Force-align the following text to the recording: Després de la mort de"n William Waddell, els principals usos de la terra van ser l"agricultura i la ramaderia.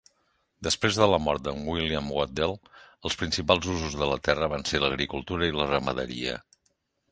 Després 0.67 0.95
de 0.99 1.07
la 1.11 1.19
mort 1.25 1.43
de"n 1.47 1.67
William 1.73 2.07
Waddell, 2.15 2.57
els 3.09 3.19
principals 3.21 3.69
usos 3.75 3.99
de 4.01 4.09
la 4.15 4.19
terra 4.31 4.51
van 4.57 4.67
ser 4.73 4.83
l"agricultura 4.83 5.53
i 5.53 5.57
la 5.61 5.71
ramaderia. 5.71 6.37